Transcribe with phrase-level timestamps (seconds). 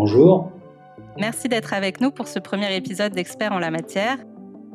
[0.00, 0.52] Bonjour.
[1.18, 4.16] Merci d'être avec nous pour ce premier épisode d'Experts en la matière.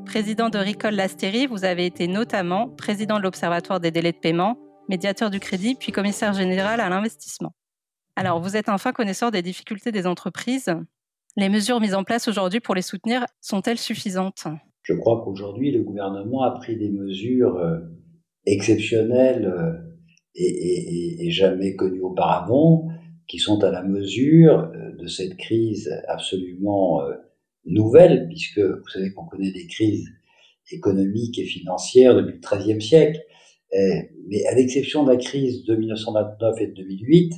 [0.06, 4.58] Président de Ricole Lastérie, vous avez été notamment président de l'Observatoire des délais de paiement,
[4.90, 7.54] médiateur du crédit, puis commissaire général à l'investissement.
[8.18, 10.76] Alors, vous êtes un fin connaisseur des difficultés des entreprises.
[11.38, 14.48] Les mesures mises en place aujourd'hui pour les soutenir sont-elles suffisantes?
[14.82, 17.80] Je crois qu'aujourd'hui, le gouvernement a pris des mesures euh,
[18.46, 19.72] exceptionnelles euh,
[20.36, 22.90] et, et jamais connues auparavant
[23.28, 27.14] qui sont à la mesure euh, de cette crise absolument euh,
[27.66, 30.08] nouvelle, puisque vous savez qu'on connaît des crises
[30.72, 33.22] économiques et financières depuis le XIIIe siècle,
[33.74, 33.80] euh,
[34.28, 37.34] mais à l'exception de la crise de 1929 et de 2008,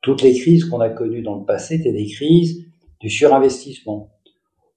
[0.00, 2.66] toutes les crises qu'on a connues dans le passé étaient des crises
[3.00, 4.10] du surinvestissement,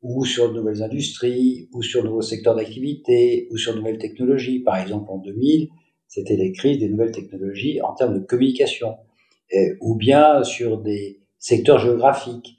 [0.01, 3.97] ou sur de nouvelles industries, ou sur de nouveaux secteurs d'activité, ou sur de nouvelles
[3.97, 4.59] technologies.
[4.59, 5.69] Par exemple, en 2000,
[6.07, 8.95] c'était les crises des nouvelles technologies en termes de communication.
[9.53, 12.57] Euh, ou bien sur des secteurs géographiques.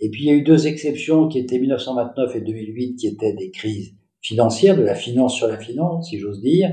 [0.00, 3.32] Et puis il y a eu deux exceptions qui étaient 1929 et 2008, qui étaient
[3.32, 6.68] des crises financières, de la finance sur la finance, si j'ose dire.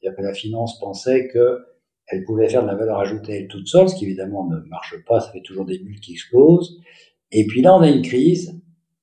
[0.00, 3.88] C'est-à-dire que la finance pensait qu'elle pouvait faire de la valeur ajoutée elle toute seule,
[3.88, 6.78] ce qui évidemment ne marche pas, ça fait toujours des bulles qui explosent.
[7.32, 8.60] Et puis là, on a une crise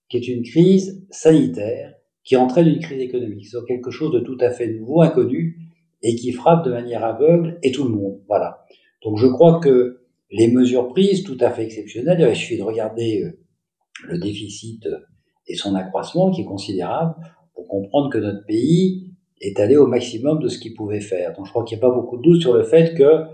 [0.10, 3.48] qui est une crise sanitaire qui entraîne une crise économique.
[3.48, 5.58] C'est quelque chose de tout à fait nouveau, inconnu,
[6.04, 8.22] et qui frappe de manière aveugle et tout le monde.
[8.28, 8.66] Voilà.
[9.04, 10.03] Donc je crois que
[10.34, 13.40] les mesures prises, tout à fait exceptionnelles, il suffit de regarder euh,
[14.06, 14.98] le déficit euh,
[15.48, 17.14] et son accroissement qui est considérable
[17.54, 21.34] pour comprendre que notre pays est allé au maximum de ce qu'il pouvait faire.
[21.34, 23.26] Donc je crois qu'il n'y a pas beaucoup de doute sur le fait que,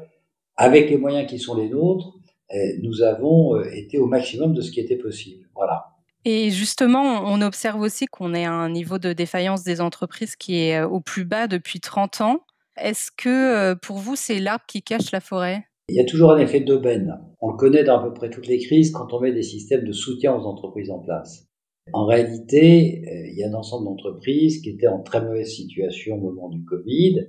[0.57, 2.15] avec les moyens qui sont les nôtres,
[2.53, 5.47] euh, nous avons été au maximum de ce qui était possible.
[5.55, 5.85] Voilà.
[6.25, 10.59] Et justement, on observe aussi qu'on est à un niveau de défaillance des entreprises qui
[10.59, 12.39] est au plus bas depuis 30 ans.
[12.75, 15.68] Est-ce que pour vous, c'est l'arbre qui cache la forêt?
[15.89, 17.19] Il y a toujours un effet d'aubaine.
[17.41, 19.85] On le connaît dans à peu près toutes les crises quand on met des systèmes
[19.85, 21.47] de soutien aux entreprises en place.
[21.93, 26.15] En réalité, euh, il y a un ensemble d'entreprises qui étaient en très mauvaise situation
[26.15, 27.27] au moment du Covid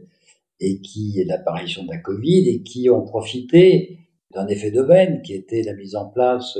[0.60, 3.98] et qui, l'apparition de la Covid, et qui ont profité
[4.34, 6.58] d'un effet d'aubaine qui était la mise en place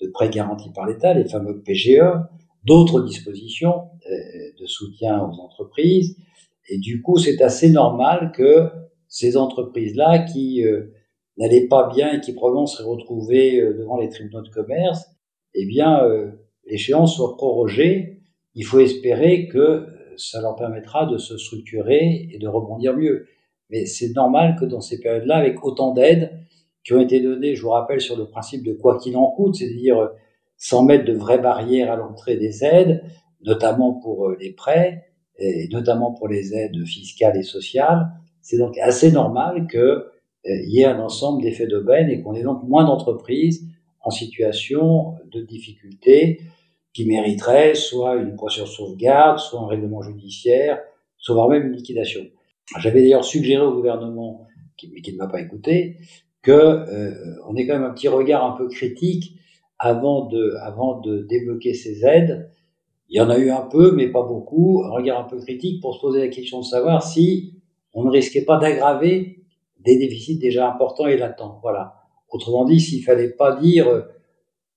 [0.00, 2.00] de prêts garantis par l'État, les fameux PGE,
[2.64, 4.16] d'autres dispositions euh,
[4.60, 6.16] de soutien aux entreprises.
[6.68, 8.68] Et du coup, c'est assez normal que
[9.08, 10.92] ces entreprises-là qui euh,
[11.36, 15.06] n'allait pas bien et qui probablement serait retrouvé euh, devant les tribunaux de commerce,
[15.54, 16.30] eh bien, euh,
[16.66, 18.20] l'échéance soit prorogée.
[18.54, 23.26] Il faut espérer que euh, ça leur permettra de se structurer et de rebondir mieux.
[23.70, 26.30] Mais c'est normal que dans ces périodes-là, avec autant d'aides
[26.84, 29.54] qui ont été données, je vous rappelle, sur le principe de quoi qu'il en coûte,
[29.54, 30.10] c'est-à-dire
[30.56, 33.02] sans mettre de vraies barrières à l'entrée des aides,
[33.44, 35.06] notamment pour les prêts,
[35.38, 38.08] et notamment pour les aides fiscales et sociales,
[38.42, 40.11] c'est donc assez normal que
[40.44, 43.68] il y ait un ensemble d'effets d'aubaine et qu'on ait donc moins d'entreprises
[44.00, 46.40] en situation de difficulté
[46.92, 50.80] qui mériteraient soit une procédure de sauvegarde, soit un règlement judiciaire,
[51.16, 52.22] soit voire même une liquidation.
[52.78, 55.96] J'avais d'ailleurs suggéré au gouvernement, qui, qui ne m'a pas écouté,
[56.42, 57.14] que euh,
[57.48, 59.36] on ait quand même un petit regard un peu critique
[59.78, 62.50] avant de, avant de débloquer ces aides.
[63.08, 64.82] Il y en a eu un peu, mais pas beaucoup.
[64.84, 67.54] Un regard un peu critique pour se poser la question de savoir si
[67.94, 69.41] on ne risquait pas d'aggraver
[69.84, 71.58] des déficits déjà importants et latents.
[71.62, 71.94] Voilà.
[72.30, 74.02] Autrement dit, s'il fallait pas dire euh,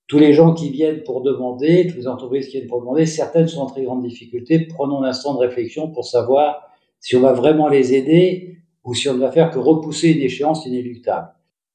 [0.08, 3.48] tous les gens qui viennent pour demander, toutes les entreprises qui viennent pour demander, certaines
[3.48, 4.66] sont en très grande difficulté.
[4.66, 9.08] Prenons un instant de réflexion pour savoir si on va vraiment les aider ou si
[9.08, 11.28] on ne va faire que repousser une échéance inéluctable.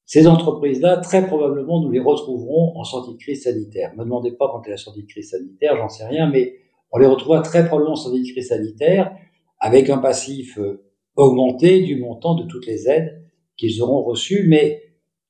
[0.06, 3.92] Ces entreprises-là, très probablement, nous les retrouverons en sortie de crise sanitaire.
[3.92, 6.56] Ne me demandez pas quand est la sortie de crise sanitaire, j'en sais rien, mais
[6.90, 9.14] on les retrouvera très probablement en sortie de crise sanitaire
[9.58, 10.84] avec un passif euh,
[11.16, 13.21] augmenté du montant de toutes les aides
[13.56, 14.46] qu'ils auront reçu.
[14.48, 14.82] Mais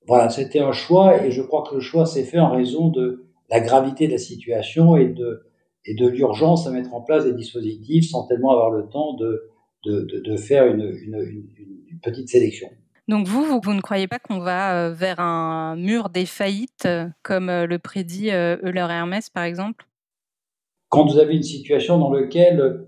[0.07, 3.27] voilà, c'était un choix et je crois que le choix s'est fait en raison de
[3.51, 5.43] la gravité de la situation et de,
[5.85, 9.51] et de l'urgence à mettre en place des dispositifs sans tellement avoir le temps de,
[9.85, 11.45] de, de, faire une, une,
[11.91, 12.69] une, petite sélection.
[13.09, 16.87] Donc vous, vous, vous, ne croyez pas qu'on va euh, vers un mur des faillites,
[16.87, 19.87] euh, comme euh, le prédit Euler et Hermès, par exemple?
[20.89, 22.87] Quand vous avez une situation dans laquelle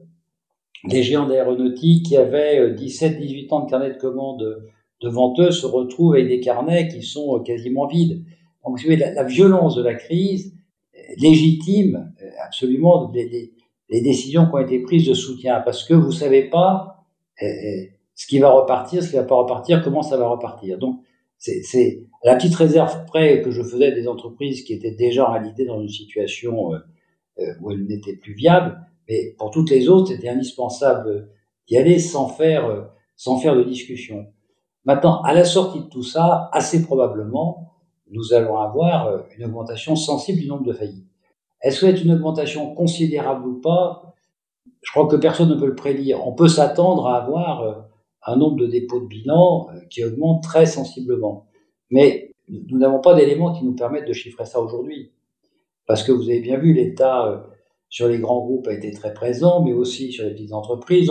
[0.84, 4.62] les géants d'aéronautique qui avaient 17-18 ans de carnet de commandes
[5.00, 8.24] devant eux se retrouvent avec des carnets qui sont euh, quasiment vides.
[8.64, 10.54] Donc, vous voyez, la, violence de la crise
[11.18, 12.12] légitime
[12.46, 13.52] absolument les,
[14.00, 17.04] décisions qui ont été prises de soutien, parce que vous savez pas
[17.38, 20.78] ce qui va repartir, ce qui va pas repartir, comment ça va repartir.
[20.78, 21.00] Donc,
[21.36, 25.66] c'est la petite réserve près que je faisais des entreprises qui étaient déjà en réalité
[25.66, 26.70] dans une situation
[27.60, 31.28] où elles n'étaient plus viables, mais pour toutes les autres, c'était indispensable
[31.68, 34.26] d'y aller sans faire, sans faire de discussion.
[34.84, 37.72] Maintenant, à la sortie de tout ça, assez probablement,
[38.10, 41.08] nous allons avoir euh, une augmentation sensible du nombre de faillites.
[41.62, 44.14] Est-ce que c'est une augmentation considérable ou pas?
[44.82, 46.26] Je crois que personne ne peut le prédire.
[46.26, 47.74] On peut s'attendre à avoir euh,
[48.26, 51.46] un nombre de dépôts de bilan euh, qui augmente très sensiblement.
[51.90, 55.12] Mais nous n'avons pas d'éléments qui nous permettent de chiffrer ça aujourd'hui.
[55.86, 57.46] Parce que vous avez bien vu, l'État
[57.88, 61.10] sur les grands groupes a été très présent, mais aussi sur les petites entreprises.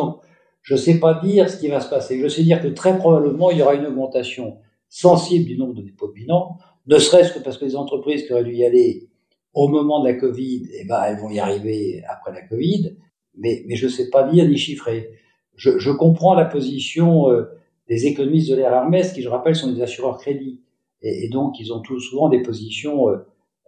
[0.64, 2.20] Je ne sais pas dire ce qui va se passer.
[2.20, 4.58] Je sais dire que très probablement, il y aura une augmentation
[4.90, 6.58] sensible du nombre de dépôts bilan,
[6.88, 9.10] ne serait-ce que parce que les entreprises qui auraient dû y aller
[9.54, 12.96] au moment de la Covid, eh ben, elles vont y arriver après la Covid,
[13.36, 15.10] mais, mais je ne sais pas dire ni chiffrer.
[15.56, 17.46] Je, je comprends la position euh,
[17.88, 20.62] des économistes de l'ère Hermès, qui, je rappelle, sont des assureurs crédits.
[21.02, 23.18] Et, et donc, ils ont tout souvent des positions euh,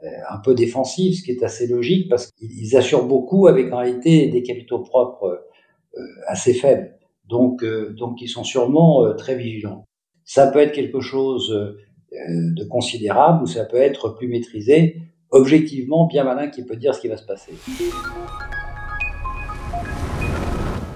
[0.04, 3.78] euh, un peu défensives, ce qui est assez logique, parce qu'ils assurent beaucoup avec en
[3.78, 5.38] réalité des capitaux propres euh,
[6.28, 6.96] assez faibles.
[7.28, 9.86] Donc, euh, donc ils sont sûrement euh, très vigilants.
[10.24, 11.50] Ça peut être quelque chose
[12.12, 17.02] de considérable ou ça peut être plus maîtrisé, objectivement bien malin qui peut dire ce
[17.02, 17.54] qui va se passer.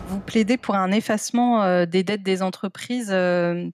[0.07, 3.15] Vous plaidez pour un effacement des dettes des entreprises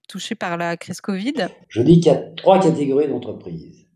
[0.08, 1.46] touchées par la crise Covid?
[1.68, 3.86] Je dis qu'il y a trois catégories d'entreprises.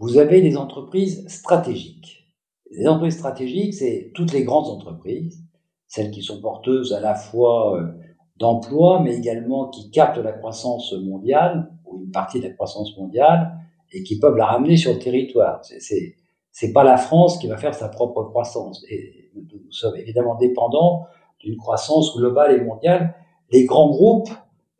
[0.00, 2.26] Vous avez les entreprises stratégiques.
[2.72, 5.45] Les entreprises stratégiques, c'est toutes les grandes entreprises
[5.88, 7.92] celles qui sont porteuses à la fois euh,
[8.36, 13.52] d'emplois, mais également qui captent la croissance mondiale, ou une partie de la croissance mondiale,
[13.92, 15.60] et qui peuvent la ramener sur le territoire.
[15.62, 16.16] C'est,
[16.50, 18.84] c'est pas la France qui va faire sa propre croissance.
[18.90, 21.04] Et nous sommes évidemment dépendants
[21.38, 23.14] d'une croissance globale et mondiale.
[23.52, 24.30] Les grands groupes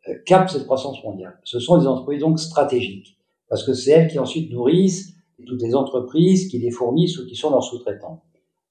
[0.07, 1.39] euh, captent cette croissance mondiale.
[1.43, 3.17] Ce sont des entreprises donc stratégiques,
[3.49, 5.13] parce que c'est elles qui ensuite nourrissent
[5.45, 8.23] toutes les entreprises qui les fournissent ou qui sont leurs sous-traitants.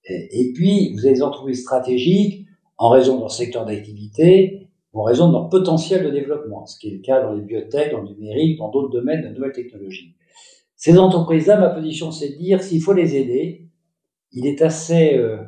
[0.08, 2.46] Et puis, vous avez des entreprises stratégiques
[2.78, 6.88] en raison de leur secteur d'activité, en raison de leur potentiel de développement, ce qui
[6.88, 10.14] est le cas dans les biotech, dans le numérique, dans d'autres domaines de nouvelles technologies.
[10.76, 13.68] Ces entreprises-là, ma position, c'est de dire s'il faut les aider,
[14.32, 15.38] il est assez euh,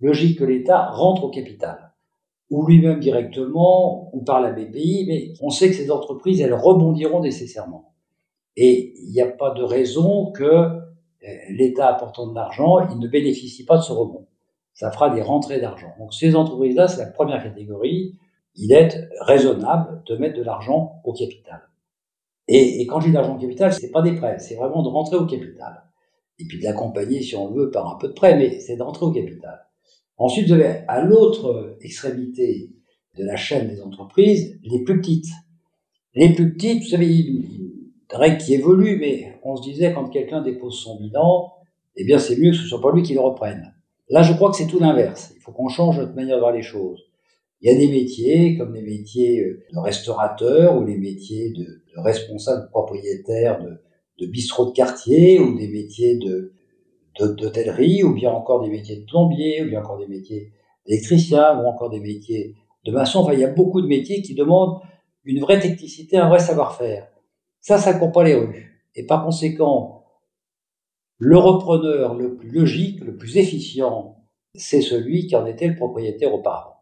[0.00, 1.92] logique que l'État rentre au capital,
[2.50, 7.20] ou lui-même directement, ou par la BPI, mais on sait que ces entreprises, elles rebondiront
[7.20, 7.94] nécessairement.
[8.56, 10.80] Et il n'y a pas de raison que
[11.50, 14.26] l'État apportant de l'argent, il ne bénéficie pas de ce rebond.
[14.74, 15.92] Ça fera des rentrées d'argent.
[15.98, 18.18] Donc ces entreprises-là, c'est la première catégorie.
[18.54, 21.62] Il est raisonnable de mettre de l'argent au capital.
[22.48, 25.16] Et, quand je dis l'argent au capital, c'est pas des prêts, c'est vraiment de rentrer
[25.16, 25.84] au capital.
[26.40, 29.06] Et puis de l'accompagner, si on veut, par un peu de prêts, mais c'est d'entrer
[29.06, 29.66] au capital.
[30.16, 32.72] Ensuite, vous avez à l'autre extrémité
[33.16, 35.30] de la chaîne des entreprises, les plus petites.
[36.14, 37.24] Les plus petites, vous savez,
[38.16, 41.52] règle qui évolue, mais on se disait quand quelqu'un dépose son bilan,
[41.96, 43.74] eh bien c'est mieux que ce soit pas lui qui le reprenne.
[44.08, 45.32] Là, je crois que c'est tout l'inverse.
[45.36, 47.00] Il faut qu'on change notre manière de voir les choses.
[47.62, 51.62] Il y a des métiers comme les métiers euh, de restaurateur ou les métiers de,
[51.62, 53.80] de responsable propriétaire de,
[54.18, 56.52] de bistrot de quartier ou des métiers de
[57.18, 60.52] d'hôtellerie ou bien encore des métiers de plombier ou bien encore des métiers
[60.86, 62.54] d'électricien ou encore des métiers
[62.86, 63.20] de maçon.
[63.20, 64.80] Enfin, il y a beaucoup de métiers qui demandent
[65.24, 67.08] une vraie technicité, un vrai savoir-faire.
[67.60, 68.84] Ça, ça court pas les rues.
[68.94, 70.04] Et par conséquent,
[71.18, 74.16] le repreneur le plus logique, le plus efficient,
[74.54, 76.76] c'est celui qui en était le propriétaire auparavant.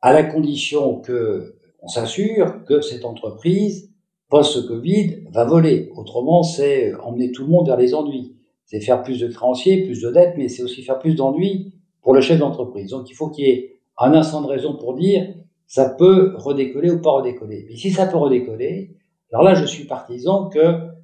[0.00, 3.92] À la condition que on s'assure que cette entreprise,
[4.28, 5.90] post-Covid, va voler.
[5.94, 8.36] Autrement, c'est emmener tout le monde vers les ennuis.
[8.64, 12.14] C'est faire plus de créanciers, plus de dettes, mais c'est aussi faire plus d'ennuis pour
[12.14, 12.90] le chef d'entreprise.
[12.90, 15.34] Donc il faut qu'il y ait un instant de raison pour dire
[15.66, 17.66] ça peut redécoller ou pas redécoller.
[17.68, 18.96] Mais si ça peut redécoller,
[19.32, 20.96] alors là, je suis partisan que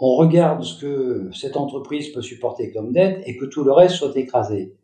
[0.00, 3.96] on regarde ce que cette entreprise peut supporter comme dette et que tout le reste
[3.96, 4.74] soit écrasé.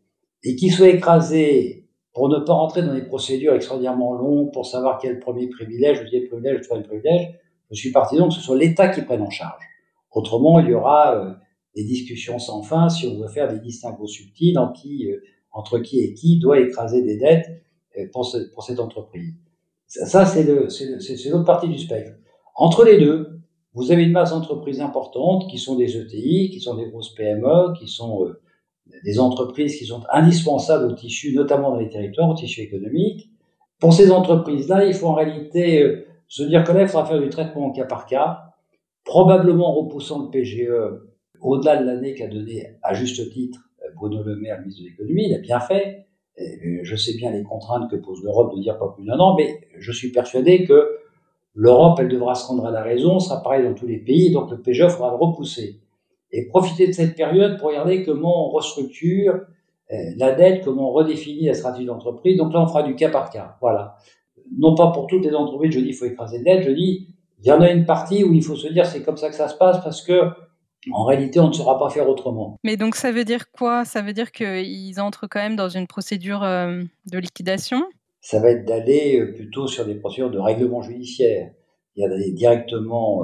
[0.43, 4.99] Et qu'il soit écrasé pour ne pas rentrer dans des procédures extraordinairement longues pour savoir
[4.99, 7.33] quel premier privilège, deuxième privilège, troisième privilège,
[7.71, 9.63] je suis partisan que ce soit l'État qui prenne en charge.
[10.11, 11.33] Autrement, il y aura euh,
[11.75, 15.19] des discussions sans fin si on veut faire des distinguos subtils en qui, euh,
[15.51, 17.63] entre qui et qui doit écraser des dettes
[17.97, 18.25] euh, pour,
[18.63, 19.33] cette entreprise.
[19.87, 22.13] Ça, ça c'est l'autre partie du spectre.
[22.57, 23.39] Entre les deux,
[23.75, 27.73] vous avez une masse d'entreprises importantes qui sont des ETI, qui sont des grosses PME,
[27.77, 28.41] qui sont euh,
[29.03, 33.29] des entreprises qui sont indispensables au tissu, notamment dans les territoires, au tissu économique.
[33.79, 37.21] Pour ces entreprises-là, il faut en réalité euh, se dire que là, il faudra faire
[37.21, 38.55] du traitement cas par cas,
[39.05, 40.67] probablement repoussant le PGE
[41.39, 43.59] au-delà de l'année qu'a donné à juste titre
[43.95, 46.07] Bruno Le Maire, ministre de l'économie, il a bien fait.
[46.37, 49.59] Je sais bien les contraintes que pose l'Europe de dire pas plus d'un an, mais
[49.77, 50.97] je suis persuadé que
[51.57, 54.51] l'Europe, elle devra se rendre à la raison, ça pareil dans tous les pays, donc
[54.51, 55.79] le PGE faudra le repousser.
[56.31, 59.41] Et profiter de cette période pour regarder comment on restructure
[59.91, 62.37] euh, la dette, comment on redéfinit la stratégie d'entreprise.
[62.37, 63.55] Donc là, on fera du cas par cas.
[63.59, 63.95] Voilà.
[64.55, 67.07] Non pas pour toutes les entreprises, je dis il faut écraser la dette, je dis
[67.39, 69.35] il y en a une partie où il faut se dire c'est comme ça que
[69.35, 70.29] ça se passe parce que
[70.91, 72.57] en réalité, on ne saura pas faire autrement.
[72.63, 73.83] Mais donc ça veut dire quoi?
[73.83, 77.83] Ça veut dire qu'ils entrent quand même dans une procédure euh, de liquidation?
[78.21, 81.51] Ça va être d'aller euh, plutôt sur des procédures de règlement judiciaire.
[81.95, 83.23] Il y a d'aller directement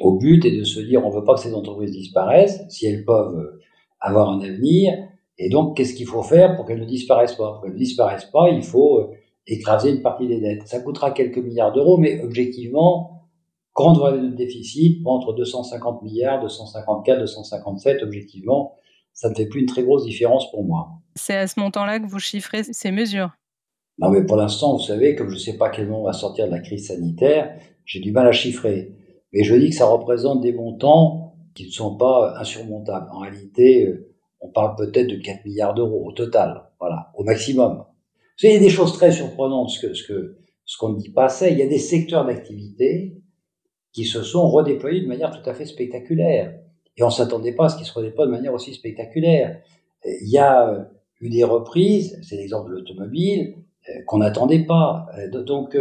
[0.00, 2.86] au but et de se dire on ne veut pas que ces entreprises disparaissent si
[2.86, 3.58] elles peuvent
[4.00, 4.92] avoir un avenir
[5.42, 7.52] et donc, qu'est-ce qu'il faut faire pour qu'elles ne disparaissent pas?
[7.52, 9.10] Pour qu'elles ne disparaissent pas, il faut euh,
[9.46, 10.68] écraser une partie des dettes.
[10.68, 13.26] Ça coûtera quelques milliards d'euros, mais objectivement,
[13.72, 18.76] quand on voit notre déficit, entre 250 milliards, 254, 257, objectivement,
[19.14, 20.90] ça ne fait plus une très grosse différence pour moi.
[21.14, 23.30] C'est à ce montant-là que vous chiffrez ces mesures?
[24.00, 26.46] Non, mais pour l'instant, vous savez, comme je ne sais pas quel moment va sortir
[26.46, 27.54] de la crise sanitaire,
[27.84, 28.94] j'ai du mal à chiffrer.
[29.32, 33.08] Mais je dis que ça représente des montants qui ne sont pas insurmontables.
[33.12, 37.84] En réalité, euh, on parle peut-être de 4 milliards d'euros au total, voilà, au maximum.
[38.42, 41.24] il y a des choses très surprenantes, ce ce que ce qu'on ne dit pas
[41.24, 41.50] assez.
[41.50, 43.20] Il y a des secteurs d'activité
[43.92, 46.58] qui se sont redéployés de manière tout à fait spectaculaire,
[46.96, 49.60] et on s'attendait pas à ce qu'ils se redéploient de manière aussi spectaculaire.
[50.04, 50.84] Il y a euh,
[51.20, 53.56] eu des reprises, c'est l'exemple de l'automobile,
[54.06, 55.06] qu'on n'attendait pas.
[55.18, 55.76] Euh, donc,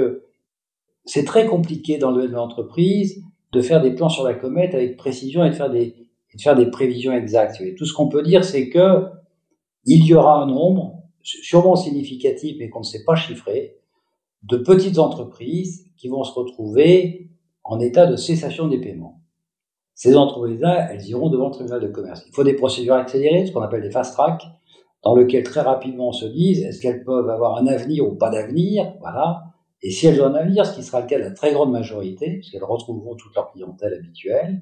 [1.05, 4.95] c'est très compliqué dans le de l'entreprise de faire des plans sur la comète avec
[4.97, 5.95] précision et de faire des,
[6.31, 7.61] et de faire des prévisions exactes.
[7.77, 9.05] Tout ce qu'on peut dire, c'est que
[9.85, 13.77] il y aura un nombre, sûrement significatif, mais qu'on ne sait pas chiffrer,
[14.43, 17.29] de petites entreprises qui vont se retrouver
[17.63, 19.21] en état de cessation des paiements.
[19.95, 22.23] Ces entreprises-là, elles iront devant le tribunal de commerce.
[22.27, 24.43] Il faut des procédures accélérées, ce qu'on appelle des fast track,
[25.03, 28.29] dans lesquelles très rapidement on se dise est-ce qu'elles peuvent avoir un avenir ou pas
[28.29, 29.43] d'avenir, voilà.
[29.81, 31.71] Et si elles ont un avenir, ce qui sera le cas de la très grande
[31.71, 34.61] majorité, puisqu'elles retrouveront toute leur clientèle habituelle,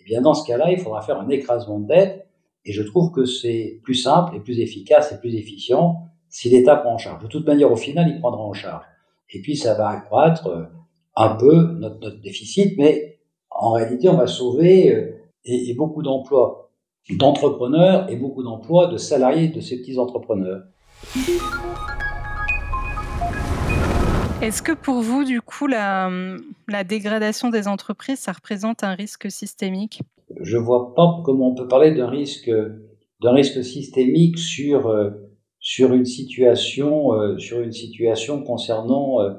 [0.00, 2.26] eh bien, dans ce cas-là, il faudra faire un écrasement de dette.
[2.64, 6.76] Et je trouve que c'est plus simple et plus efficace et plus efficient si l'État
[6.76, 7.22] prend en charge.
[7.22, 8.84] De toute manière, au final, il prendra en charge.
[9.30, 10.64] Et puis, ça va accroître euh,
[11.14, 13.18] un peu notre, déficit, mais
[13.50, 15.10] en réalité, on va sauver euh,
[15.44, 16.63] et beaucoup d'emplois
[17.10, 20.62] d'entrepreneurs et beaucoup d'emplois de salariés de ces petits entrepreneurs.
[24.42, 26.10] Est-ce que pour vous, du coup, la,
[26.86, 30.02] dégradation des entreprises, ça représente un risque systémique?
[30.40, 32.50] Je ne vois pas comment on peut parler d'un risque,
[33.22, 35.10] d'un risque systémique sur, euh,
[35.60, 39.30] sur, une situation, euh, sur une situation concernant euh,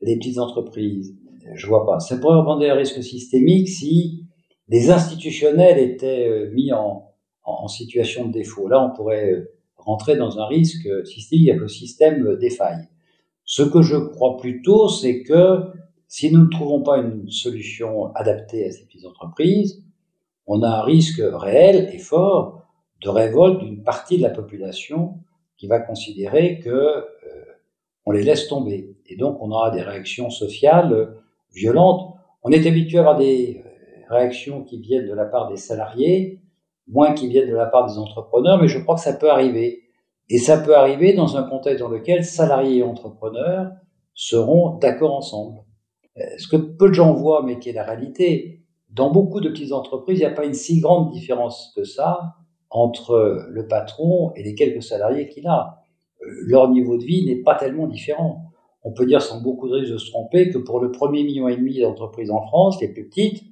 [0.00, 1.14] les petites entreprises.
[1.54, 2.00] Je ne vois pas.
[2.00, 4.24] Ça pourrait représenter un risque systémique si
[4.68, 7.05] les institutionnels étaient mis en,
[7.46, 8.68] en, situation de défaut.
[8.68, 12.88] Là, on pourrait rentrer dans un risque systémique avec le système défaille.
[13.44, 15.60] Ce que je crois plutôt, c'est que
[16.08, 19.84] si nous ne trouvons pas une solution adaptée à ces petites entreprises,
[20.46, 22.66] on a un risque réel et fort
[23.02, 25.18] de révolte d'une partie de la population
[25.56, 27.04] qui va considérer que euh,
[28.04, 28.96] on les laisse tomber.
[29.06, 31.14] Et donc, on aura des réactions sociales
[31.52, 32.14] violentes.
[32.42, 36.40] On est habitué à avoir des euh, réactions qui viennent de la part des salariés,
[36.88, 39.82] moins qui viennent de la part des entrepreneurs, mais je crois que ça peut arriver.
[40.28, 43.70] Et ça peut arriver dans un contexte dans lequel salariés et entrepreneurs
[44.14, 45.60] seront d'accord ensemble.
[46.18, 49.50] Euh, ce que peu de gens voient, mais qui est la réalité, dans beaucoup de
[49.50, 52.36] petites entreprises, il n'y a pas une si grande différence que ça
[52.70, 55.82] entre le patron et les quelques salariés qu'il a.
[56.22, 58.46] Euh, leur niveau de vie n'est pas tellement différent.
[58.82, 61.48] On peut dire sans beaucoup de risque de se tromper que pour le premier million
[61.48, 63.44] et demi d'entreprises en France, les plus petites,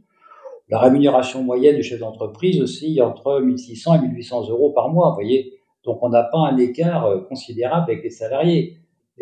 [0.68, 5.10] la rémunération moyenne du chef d'entreprise aussi entre 1600 et 1800 euros par mois.
[5.10, 5.54] Vous voyez,
[5.84, 8.78] donc on n'a pas un écart euh, considérable avec les salariés.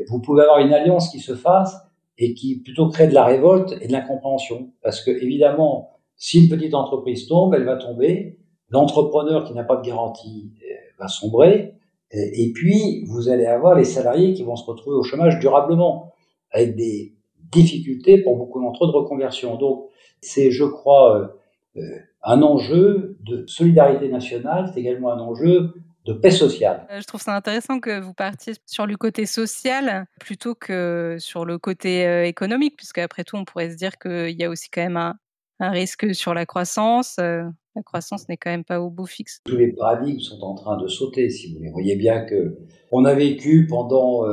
[0.08, 1.76] vous pouvez avoir une alliance qui se fasse
[2.18, 4.70] et qui plutôt crée de la révolte et de l'incompréhension.
[4.82, 8.38] Parce que évidemment, si une petite entreprise tombe, elle va tomber.
[8.68, 11.74] L'entrepreneur qui n'a pas de garantie euh, va sombrer.
[12.14, 16.12] Et puis, vous allez avoir les salariés qui vont se retrouver au chômage durablement,
[16.50, 17.14] avec des
[17.52, 19.56] difficultés pour beaucoup d'entre eux de reconversion.
[19.56, 19.88] Donc,
[20.20, 21.38] c'est, je crois,
[21.76, 21.82] euh,
[22.22, 26.86] un enjeu de solidarité nationale, c'est également un enjeu de paix sociale.
[26.90, 31.44] Euh, je trouve ça intéressant que vous partiez sur le côté social plutôt que sur
[31.44, 34.68] le côté euh, économique, puisque après tout, on pourrait se dire qu'il y a aussi
[34.70, 35.16] quand même un,
[35.60, 37.16] risque sur la croissance.
[37.20, 37.44] Euh,
[37.76, 39.40] la croissance n'est quand même pas au bout fixe.
[39.44, 41.68] Tous les paradigmes sont en train de sauter, si vous voulez.
[41.68, 42.58] Vous voyez bien que
[42.90, 44.26] on a vécu pendant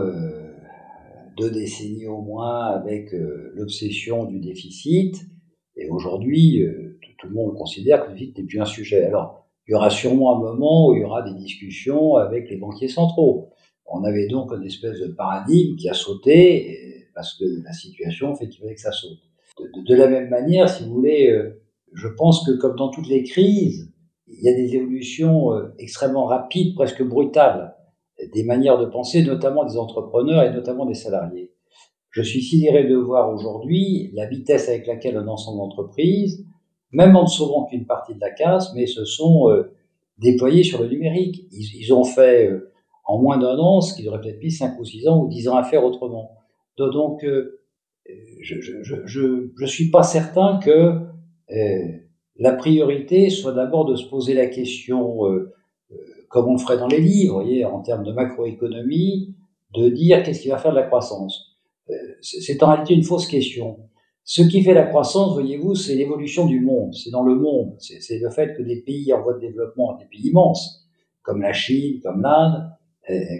[1.40, 3.12] deux décennies au moins avec
[3.54, 5.16] l'obsession du déficit,
[5.76, 6.64] et aujourd'hui,
[7.18, 9.06] tout le monde considère que le déficit n'est plus un sujet.
[9.06, 12.58] Alors, il y aura sûrement un moment où il y aura des discussions avec les
[12.58, 13.54] banquiers centraux.
[13.86, 18.48] On avait donc une espèce de paradigme qui a sauté parce que la situation fait
[18.48, 19.20] qu'il fallait que ça saute.
[19.86, 21.62] De, la même manière, si vous voulez, euh,
[21.94, 23.92] je pense que comme dans toutes les crises,
[24.28, 27.76] il y a des évolutions euh, extrêmement rapides, presque brutales,
[28.34, 31.52] des manières de penser, notamment des entrepreneurs et notamment des salariés.
[32.12, 36.46] Je suis sidéré de voir aujourd'hui la vitesse avec laquelle un ensemble d'entreprises,
[36.92, 39.72] même en ne sauvant qu'une partie de la casse, mais se sont euh,
[40.18, 41.46] déployés sur le numérique.
[41.52, 42.72] Ils, ont fait euh,
[43.06, 45.50] en moins d'un an ce qu'ils auraient peut-être mis 5 ou 6 ans ou 10
[45.50, 46.32] ans à faire autrement.
[46.78, 47.60] Donc, euh,
[48.42, 50.94] je ne je, je, suis pas certain que
[52.38, 55.20] la priorité soit d'abord de se poser la question,
[56.30, 59.36] comme on le ferait dans les livres, voyez, en termes de macroéconomie,
[59.76, 61.58] de dire qu'est-ce qui va faire de la croissance.
[62.22, 63.80] C'est en réalité une fausse question.
[64.24, 66.94] Ce qui fait la croissance, voyez-vous, c'est l'évolution du monde.
[66.94, 67.76] C'est dans le monde.
[67.80, 70.88] C'est le fait que des pays en voie de développement, des pays immenses,
[71.24, 72.70] comme la Chine, comme l'Inde,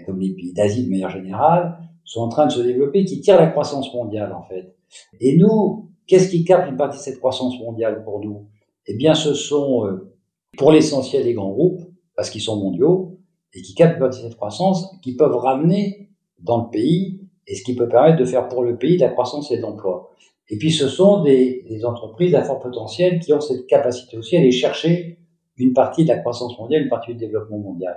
[0.04, 3.38] comme les pays d'Asie de manière générale, sont en train de se développer, qui tirent
[3.38, 4.74] la croissance mondiale, en fait.
[5.20, 8.48] Et nous, qu'est-ce qui capte une partie de cette croissance mondiale pour nous?
[8.86, 10.12] Eh bien, ce sont, euh,
[10.58, 11.82] pour l'essentiel, les grands groupes,
[12.20, 13.18] parce qu'ils sont mondiaux,
[13.54, 17.74] et qui captent une cette croissance, qui peuvent ramener dans le pays et ce qui
[17.74, 20.10] peut permettre de faire pour le pays de la croissance et de l'emploi.
[20.50, 24.40] Et puis ce sont des, entreprises à fort potentiel qui ont cette capacité aussi à
[24.40, 25.18] aller chercher
[25.56, 27.96] une partie de la croissance mondiale, une partie du développement mondial.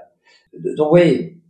[0.53, 1.41] Donc vous voyez,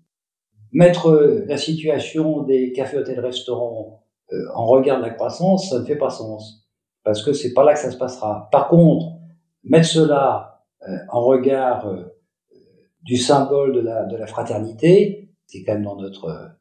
[0.71, 1.11] mettre
[1.45, 5.95] la situation des cafés, hôtels, restaurants euh, en regard de la croissance, ça ne fait
[5.95, 6.67] pas sens.
[7.03, 8.49] Parce que c'est pas là que ça se passera.
[8.51, 9.11] Par contre,
[9.63, 10.53] mettre cela
[10.89, 12.03] euh, en regard euh,
[13.03, 16.57] du symbole de la, de la fraternité, c'est quand même dans notre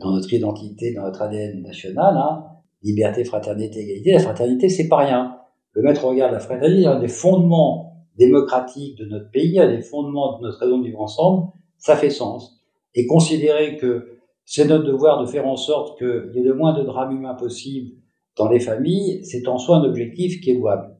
[0.00, 2.44] dans notre identité, dans notre ADN national, hein,
[2.82, 4.12] liberté, fraternité, égalité.
[4.12, 5.36] La fraternité, c'est pas rien.
[5.72, 10.38] Le maître regarde la fraternité, un des fondements démocratiques de notre pays, un des fondements
[10.38, 11.48] de notre raison de vivre ensemble,
[11.78, 12.62] ça fait sens.
[12.94, 16.78] Et considérer que c'est notre devoir de faire en sorte qu'il y ait le moins
[16.78, 17.96] de drames humains possible
[18.36, 20.96] dans les familles, c'est en soi un objectif qui est louable.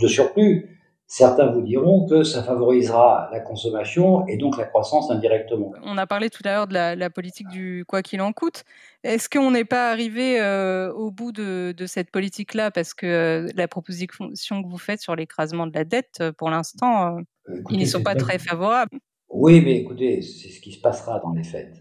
[0.00, 0.77] De surplus,
[1.10, 5.72] Certains vous diront que ça favorisera la consommation et donc la croissance indirectement.
[5.82, 8.64] On a parlé tout à l'heure de la, politique du quoi qu'il en coûte.
[9.04, 12.70] Est-ce qu'on n'est pas arrivé euh, au bout de, cette politique-là?
[12.70, 14.28] Parce que euh, la proposition
[14.62, 17.16] que vous faites sur l'écrasement de la dette, euh, pour l'instant,
[17.70, 18.98] ils n'y sont pas très favorables
[19.30, 21.72] Oui, mais écoutez, c'est ce qui se passera dans les faits.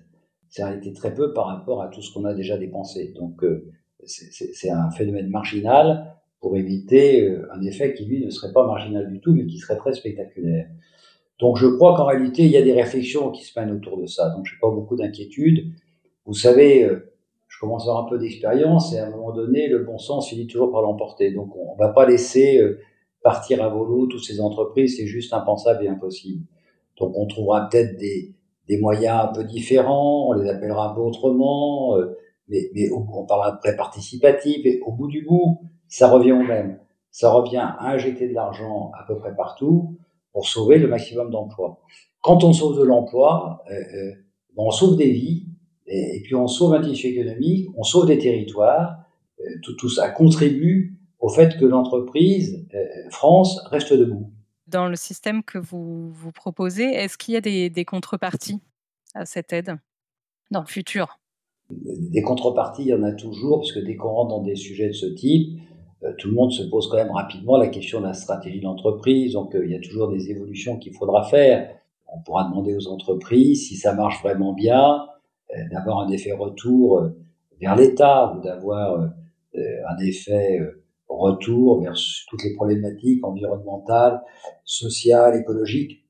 [0.47, 3.13] Ça a été très peu par rapport à tout ce qu'on a déjà dépensé.
[3.19, 3.43] Donc,
[4.05, 9.11] c'est un phénomène marginal pour éviter euh, un effet qui, lui, ne serait pas marginal
[9.11, 10.67] du tout, mais qui serait très spectaculaire.
[11.39, 14.05] Donc je crois qu'en réalité, il y a des réflexions qui se mènent autour de
[14.05, 14.29] ça.
[14.29, 15.71] Donc je n'ai pas beaucoup d'inquiétude.
[16.25, 17.13] Vous savez, euh,
[17.47, 20.29] je commence à avoir un peu d'expérience et à un moment donné, le bon sens
[20.29, 21.31] finit toujours par l'emporter.
[21.31, 22.79] Donc on ne va pas laisser euh,
[23.23, 26.45] partir à volo toutes ces entreprises, c'est juste impensable et impossible.
[26.99, 28.33] Donc on trouvera peut-être des,
[28.67, 31.95] des moyens un peu différents, on les appellera un peu autrement,
[32.47, 36.43] mais, mais on parlera de prêt participatif et au bout du bout, ça revient au
[36.43, 36.79] même.
[37.11, 39.97] Ça revient à injecter de l'argent à peu près partout
[40.31, 41.81] pour sauver le maximum d'emplois.
[42.21, 44.13] Quand on sauve de l'emploi, euh, euh
[44.59, 45.45] on sauve des vies,
[45.85, 48.97] et, puis on sauve un tissu économique, on sauve des territoires.
[49.39, 52.67] Euh, tout, tout, ça contribue au fait que l'entreprise
[53.11, 54.31] France reste debout.
[54.67, 58.59] Dans le système que vous, vous proposez, est-ce qu'il y a des, des contreparties
[59.13, 59.77] à cette aide
[60.51, 61.19] dans le futur?
[61.69, 64.87] Des contreparties, il y en a toujours, parce que dès qu'on rentre dans des sujets
[64.87, 65.59] de ce type,
[66.17, 69.33] tout le monde se pose quand même rapidement la question de la stratégie d'entreprise.
[69.33, 71.75] Donc, euh, il y a toujours des évolutions qu'il faudra faire.
[72.07, 75.07] On pourra demander aux entreprises, si ça marche vraiment bien,
[75.51, 77.09] euh, d'avoir un effet retour
[77.59, 79.09] vers l'État ou d'avoir
[79.55, 80.61] un effet
[81.09, 81.95] retour vers
[82.29, 84.21] toutes les problématiques environnementales,
[84.63, 86.05] sociales, écologiques.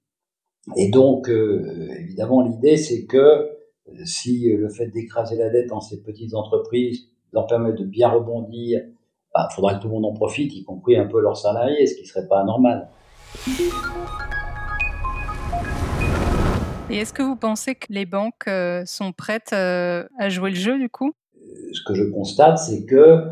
[0.76, 3.50] Et donc, évidemment, l'idée, c'est que
[4.04, 8.82] si le fait d'écraser la dette dans ces petites entreprises leur permet de bien rebondir
[9.34, 11.96] bah, faudra que tout le monde en profite, y compris un peu leurs salariés, ce
[11.96, 12.90] qui ne serait pas normal.
[16.90, 20.56] Et est-ce que vous pensez que les banques euh, sont prêtes euh, à jouer le
[20.56, 21.12] jeu du coup?
[21.36, 23.24] Euh, Ce que je constate, c'est que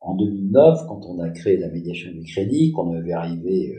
[0.00, 3.74] en 2009, quand on a créé la médiation du crédit, qu'on avait arrivé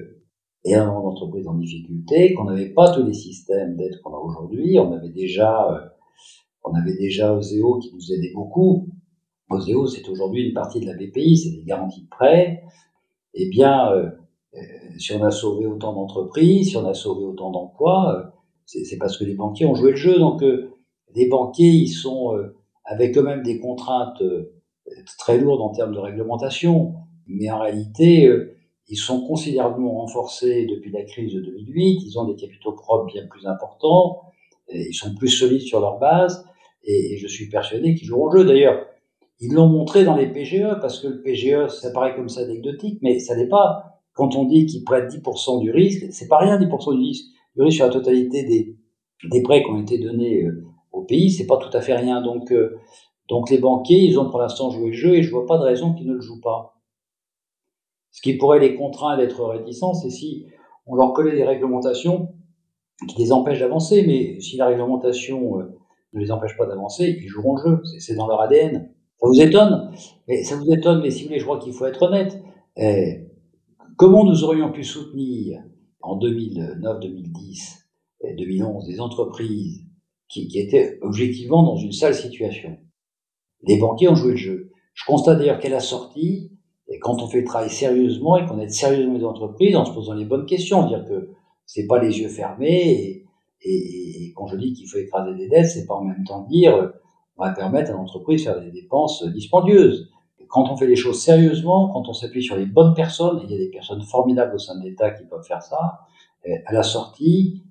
[0.65, 4.91] énormément d'entreprises en difficulté, qu'on n'avait pas tous les systèmes d'aide qu'on a aujourd'hui, on
[4.93, 5.91] avait déjà,
[6.65, 8.89] on avait déjà Oseo qui nous aidait beaucoup,
[9.49, 12.63] Oseo, c'est aujourd'hui une partie de la BPI, c'est des garanties de prêt.
[13.33, 14.09] Eh bien, euh,
[14.55, 14.59] euh,
[14.97, 18.23] si on a sauvé autant d'entreprises, si on a sauvé autant d'emplois, euh,
[18.65, 20.19] c'est parce que les banquiers ont joué le jeu.
[20.19, 20.43] Donc,
[21.15, 22.37] les banquiers, ils sont
[22.85, 24.21] avec eux-mêmes des contraintes
[25.17, 26.93] très lourdes en termes de réglementation,
[27.25, 28.31] mais en réalité,
[28.87, 32.03] ils sont considérablement renforcés depuis la crise de 2008.
[32.05, 34.21] Ils ont des capitaux propres bien plus importants.
[34.71, 36.45] ils sont plus solides sur leur base.
[36.83, 38.45] Et, je suis persuadé qu'ils joueront le jeu.
[38.45, 38.85] D'ailleurs,
[39.39, 42.99] ils l'ont montré dans les PGE, parce que le PGE, ça paraît comme ça anecdotique,
[43.01, 44.01] mais ça n'est pas.
[44.13, 47.25] Quand on dit qu'ils prêtent 10% du risque, c'est pas rien 10% du risque.
[47.55, 48.77] Du risque sur la totalité des,
[49.29, 52.21] des prêts qui ont été donnés euh, au pays, c'est pas tout à fait rien.
[52.21, 52.77] Donc, euh,
[53.29, 55.63] donc les banquiers, ils ont pour l'instant joué le jeu et je vois pas de
[55.63, 56.75] raison qu'ils ne le jouent pas.
[58.11, 60.47] Ce qui pourrait les contraindre d'être réticents, c'est si
[60.85, 62.33] on leur collait des réglementations
[63.07, 64.03] qui les empêchent d'avancer.
[64.05, 65.77] Mais si la réglementation euh,
[66.13, 67.81] ne les empêche pas d'avancer, ils joueront le jeu.
[67.99, 68.91] C'est dans leur ADN.
[69.21, 69.91] Ça vous étonne?
[70.27, 72.41] Mais Ça vous étonne, mais si vous voulez, je crois qu'il faut être honnête.
[72.77, 73.25] Eh,
[73.97, 75.61] comment nous aurions pu soutenir
[76.01, 77.87] en 2009, 2010,
[78.21, 79.85] et 2011 des entreprises
[80.29, 82.77] qui, étaient objectivement dans une sale situation?
[83.63, 84.71] Les banquiers ont joué le jeu.
[84.93, 86.51] Je constate d'ailleurs qu'à la sortie,
[86.87, 89.91] et quand on fait le travail sérieusement et qu'on aide sérieusement les entreprises en se
[89.91, 91.31] posant les bonnes questions, dire que
[91.65, 93.25] c'est pas les yeux fermés
[93.61, 96.47] et, et, quand je dis qu'il faut écraser des dettes, c'est pas en même temps
[96.49, 96.93] dire
[97.39, 100.09] va permettre à l'entreprise de faire des dépenses dispendieuses.
[100.47, 103.51] quand on fait les choses sérieusement, quand on s'appuie sur les bonnes personnes, et il
[103.51, 105.99] y a des personnes formidables au sein de l'État qui peuvent faire ça,
[106.65, 107.63] à la sortie,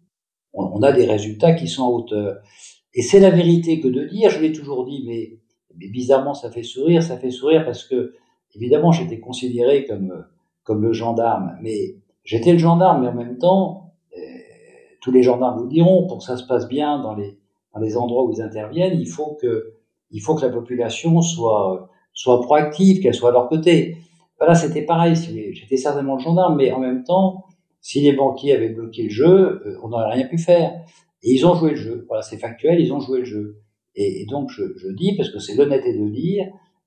[0.53, 2.37] on, a des résultats qui sont à hauteur.
[2.95, 5.39] Et c'est la vérité que de dire, je l'ai toujours dit, mais,
[5.89, 8.15] bizarrement ça fait sourire, ça fait sourire parce que
[8.55, 10.25] Évidemment, j'étais considéré comme,
[10.65, 14.21] comme le gendarme, mais j'étais le gendarme, mais en même temps, euh,
[15.01, 17.39] tous les gendarmes vous diront, pour que ça se passe bien dans les,
[17.79, 19.75] dans les endroits où ils interviennent, il faut que,
[20.11, 21.91] la population soit,
[22.43, 23.97] proactive, qu'elle soit à leur côté.
[24.39, 25.15] Voilà, c'était pareil.
[25.53, 27.45] J'étais certainement le gendarme, mais en même temps,
[27.81, 30.73] si les banquiers avaient bloqué le jeu, euh, on n'aurait rien pu faire.
[31.23, 32.05] Et ils ont joué le jeu.
[32.09, 33.61] Voilà, c'est factuel, ils ont joué le jeu.
[33.95, 36.47] Et, donc, je, dis, parce que c'est l'honnêteté de dire,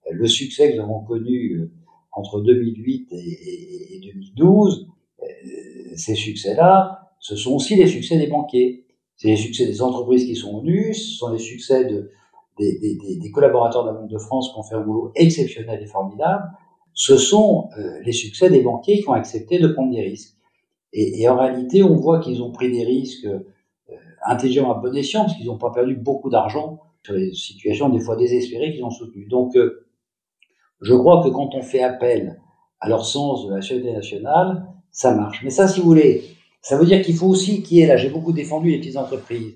[0.10, 1.72] le succès que nous avons connu euh,
[2.14, 4.88] entre 2008 et, 2012,
[5.22, 5.26] euh,
[5.96, 8.81] ces succès-là, ce sont aussi les succès des banquiers.
[9.22, 12.10] C'est les succès des entreprises qui sont venues, ce sont les succès de,
[12.58, 16.46] des, collaborateurs de la Banque de France qui ont fait un boulot exceptionnel et formidable.
[16.96, 20.36] Ce sont euh, les succès des banquiers qui ont accepté de prendre des risques.
[20.94, 23.28] Et, en réalité, on voit qu'ils ont pris des risques
[24.26, 28.00] intelligents à bon escient, parce qu'ils n'ont pas perdu beaucoup d'argent sur les situations des
[28.00, 29.28] fois désespérées qu'ils ont soutenues.
[29.28, 29.56] Donc,
[30.82, 32.42] je crois que quand on fait appel
[32.80, 35.44] à leur sens de la société nationale, ça marche.
[35.44, 36.24] Mais ça, si vous voulez,
[36.62, 38.98] ça veut dire qu'il faut aussi qu'il y ait, là, j'ai beaucoup défendu les petites
[38.98, 39.56] entreprises,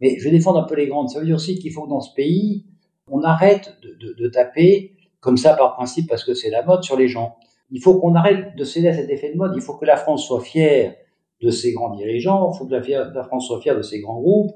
[0.00, 1.10] mais je vais défendre un peu les grandes.
[1.10, 2.64] Ça veut dire aussi qu'il faut que dans ce pays,
[3.10, 7.08] on arrête de, taper comme ça par principe parce que c'est la mode sur les
[7.08, 7.36] gens.
[7.70, 9.52] Il faut qu'on arrête de céder à cet effet de mode.
[9.56, 10.94] Il faut que la France soit fière
[11.42, 12.50] de ses grands dirigeants.
[12.52, 14.52] Il faut que la, France soit fière de ses grands groupes.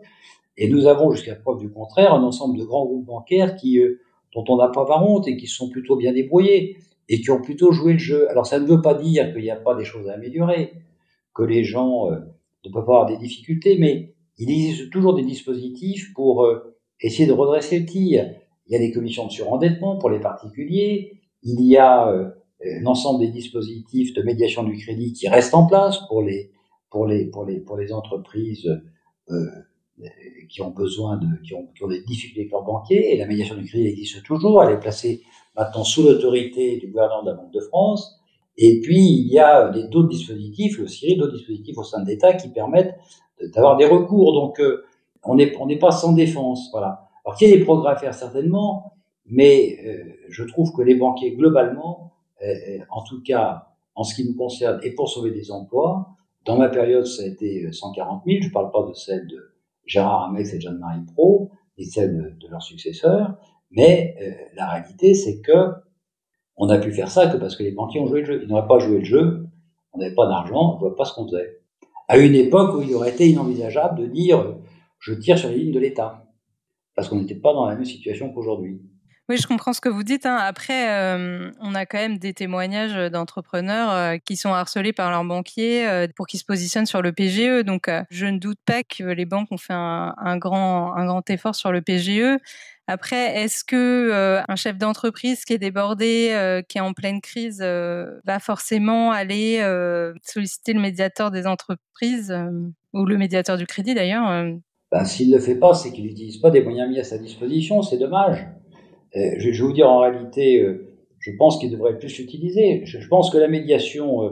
[0.57, 4.01] Et nous avons, jusqu'à preuve du contraire, un ensemble de grands groupes bancaires qui, eux,
[4.35, 6.77] dont on n'a pas honte et qui sont plutôt bien débrouillés
[7.09, 8.29] et qui ont plutôt joué le jeu.
[8.31, 10.75] Alors ça ne veut pas dire qu'il n'y a pas des choses à améliorer,
[11.38, 12.16] que les gens euh,
[12.64, 17.33] ne peuvent avoir des difficultés, mais il existe toujours des dispositifs pour euh, essayer de
[17.33, 18.35] redresser le tir.
[18.66, 22.29] Il y a des commissions de surendettement pour les particuliers, il y a euh,
[22.83, 26.51] l'ensemble des dispositifs de médiation du crédit qui restent en place pour les,
[26.90, 28.68] pour les, pour les, pour les entreprises
[30.48, 33.27] qui ont besoin de, qui ont, qui ont des difficultés avec leurs banquiers, et la
[33.27, 35.22] médiation du crédit existe toujours, elle est placée
[35.55, 38.17] maintenant sous l'autorité du gouvernement de la Banque de France.
[38.59, 42.35] Et puis, il y a d'autres dispositifs, le CIRI, d'autres dispositifs au sein de l'État
[42.35, 42.94] qui permettent
[43.55, 44.35] d'avoir des recours.
[44.35, 44.85] Donc, euh,
[45.25, 46.68] on n'est on pas sans défense.
[46.73, 47.09] Voilà.
[47.25, 48.92] Alors, qu'il y a des progrès à faire certainement,
[49.27, 54.29] mais euh, je trouve que les banquiers, globalement, euh, en tout cas, en ce qui
[54.29, 56.09] nous concerne, et pour sauver des emplois,
[56.44, 59.55] dans ma période, ça a été 140 000, je ne parle pas de celle de,
[59.88, 63.35] Gérard Amex et Jeanne-Marie Pro et celle de, leurs successeurs.
[63.71, 65.73] Mais euh, la réalité, c'est que
[66.59, 68.40] on n'a pu faire ça que parce que les banquiers ont joué le jeu.
[68.42, 69.47] Ils n'auraient pas joué le jeu,
[69.92, 71.61] on n'avait pas d'argent, on ne voit pas ce qu'on faisait.
[72.09, 74.57] À une époque où il aurait été inenvisageable de dire
[74.99, 76.25] je tire sur les lignes de l'État,
[76.97, 78.83] parce qu'on n'était pas dans la même situation qu'aujourd'hui.
[79.31, 80.25] Oui, je comprends ce que vous dites.
[80.25, 80.37] Hein.
[80.37, 85.25] Après, euh, on a quand même des témoignages d'entrepreneurs euh, qui sont harcelés par leurs
[85.25, 87.62] banquiers euh, pour qu'ils se positionnent sur le PGE.
[87.62, 91.29] Donc, je ne doute pas que les banques ont fait un, un, grand, un grand
[91.29, 92.38] effort sur le PGE.
[92.87, 98.41] Après, est-ce que un chef d'entreprise qui est débordé, qui est en pleine crise, va
[98.41, 99.59] forcément aller
[100.23, 102.35] solliciter le médiateur des entreprises
[102.95, 104.47] ou le médiateur du crédit d'ailleurs
[104.91, 107.19] ben, S'il ne le fait pas, c'est qu'il n'utilise pas des moyens mis à sa
[107.19, 107.83] disposition.
[107.83, 108.47] C'est dommage.
[109.16, 112.83] Euh, je, vais vous dire en réalité, euh, je pense qu'il devrait plus l'utiliser.
[112.85, 114.31] Je, pense que la médiation euh,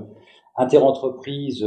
[0.56, 1.66] interentreprise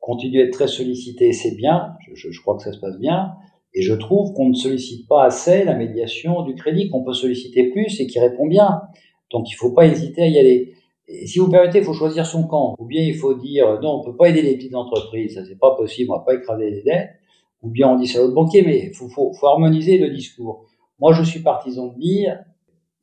[0.00, 1.94] continue à être très sollicitée, c'est bien.
[2.12, 3.32] Je, crois que ça se passe bien.
[3.74, 7.70] Et je trouve qu'on ne sollicite pas assez la médiation du crédit, qu'on peut solliciter
[7.70, 8.82] plus et qui répond bien.
[9.32, 10.74] Donc il ne faut pas hésiter à y aller.
[11.08, 12.76] Et si vous permettez, il faut choisir son camp.
[12.78, 15.58] Ou bien il faut dire non, on peut pas aider les petites entreprises, ça c'est
[15.58, 17.10] pas possible, on va pas écraser les dettes.
[17.62, 20.10] Ou bien on dit ça à l'autre banquier, mais il faut, faut, faut, harmoniser le
[20.10, 20.66] discours.
[20.98, 22.44] Moi, je suis partisan de dire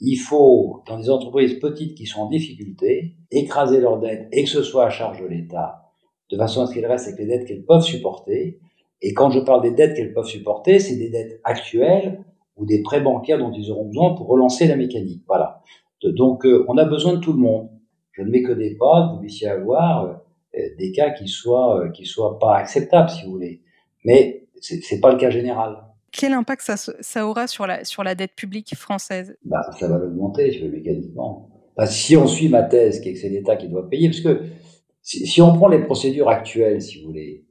[0.01, 4.49] il faut, dans des entreprises petites qui sont en difficulté, écraser leurs dettes et que
[4.49, 5.83] ce soit à charge de l'État,
[6.31, 8.59] de façon à ce qu'elles restent avec les dettes qu'elles peuvent supporter.
[9.03, 12.23] Et quand je parle des dettes qu'elles peuvent supporter, c'est des dettes actuelles
[12.57, 15.23] ou des prêts bancaires dont ils auront besoin pour relancer la mécanique.
[15.27, 15.61] Voilà.
[16.03, 17.69] Donc, euh, on a besoin de tout le monde.
[18.11, 22.05] Je ne m'éconnais pas que vous puissiez avoir euh, des cas qui soient, euh, qui
[22.05, 23.61] soient pas acceptables, si vous voulez.
[24.03, 25.90] Mais c'est pas le cas général.
[26.11, 29.35] Quel impact ça, ça, aura sur la, sur la dette publique française?
[29.45, 31.49] Bah, Ça va l'augmenter, mécaniquement.
[31.85, 34.41] Si on suit ma thèse, qui que c'est l'État qui doit payer, parce que
[35.01, 37.45] si, on prend les procédures actuelles, si vous voulez,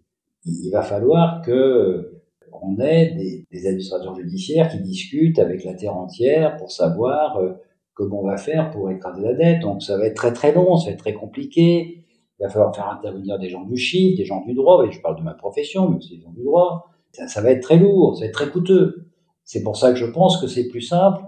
[0.44, 2.22] il va falloir que
[2.62, 7.52] on ait des, des, administrateurs judiciaires qui discutent avec la terre entière pour savoir euh,
[7.94, 9.60] comment on va faire pour écraser la dette.
[9.60, 12.04] Donc ça va être très très long, ça va être très compliqué.
[12.38, 14.84] Il va falloir faire intervenir des gens du chiffre, des gens du droit.
[14.86, 16.90] Et je parle de ma profession, mais aussi des gens du droit.
[17.12, 19.06] Ça, va être très lourd, ça va être très coûteux.
[19.44, 21.22] C'est pour ça que je pense que c'est plus simple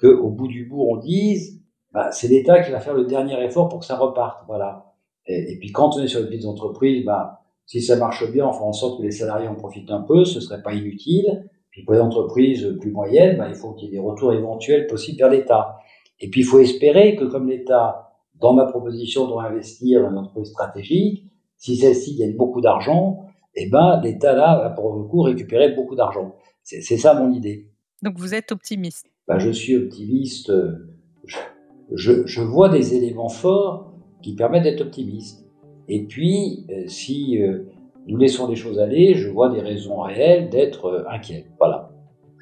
[0.00, 1.60] qu'au bout du bout on dise,
[1.92, 4.44] bah, c'est l'État qui va faire le dernier effort pour que ça reparte.
[4.46, 4.94] Voilà.
[5.26, 8.52] Et, puis quand on est sur les petites entreprises, bah, si ça marche bien, on
[8.52, 11.48] fera en sorte que les salariés en profitent un peu, ce serait pas inutile.
[11.70, 14.86] Puis pour les entreprises plus moyennes, bah, il faut qu'il y ait des retours éventuels
[14.86, 15.78] possibles vers l'État.
[16.20, 20.18] Et puis il faut espérer que comme l'État, dans ma proposition, doit investir dans une
[20.18, 21.24] entreprise stratégique,
[21.56, 25.96] si celle-ci gagne beaucoup d'argent, eh ben l'État là va pour le coup récupérer beaucoup
[25.96, 26.36] d'argent.
[26.62, 27.68] C'est ça mon idée.
[28.02, 29.06] Donc vous êtes optimiste.
[29.26, 30.52] Ben, je suis optimiste.
[31.92, 35.48] Je, je, vois des éléments forts qui permettent d'être optimiste.
[35.88, 37.64] Et puis, euh, si euh,
[38.06, 41.46] nous laissons les choses aller, je vois des raisons réelles d'être euh, inquiet.
[41.58, 41.90] Voilà.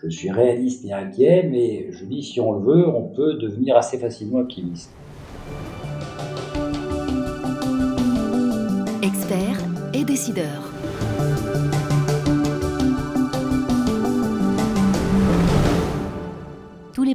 [0.03, 3.77] Je suis réaliste et inquiet, mais je dis si on le veut, on peut devenir
[3.77, 4.93] assez facilement optimiste.
[9.03, 9.59] Expert
[9.95, 10.76] et décideur.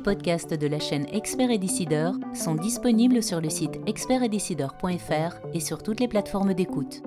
[0.01, 5.83] Podcasts de la chaîne Expert et Décideur sont disponibles sur le site expertetdecideur.fr et sur
[5.83, 7.01] toutes les plateformes d'écoute.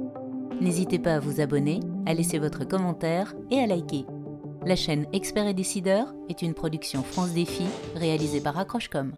[0.61, 4.07] N'hésitez pas à vous abonner, à laisser votre commentaire et à liker.
[4.65, 7.65] La chaîne Expert et Décideur est une production France Défi
[7.97, 9.13] réalisée par Accrochecom.